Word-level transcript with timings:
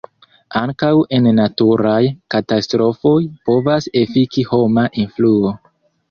Ankaŭ 0.59 0.87
en 1.17 1.25
naturaj 1.39 1.99
katastrofoj 2.35 3.13
povas 3.49 3.89
efiki 4.01 4.47
homa 4.55 4.87
influo. 5.05 5.53